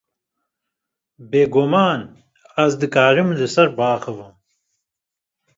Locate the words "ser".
3.55-3.67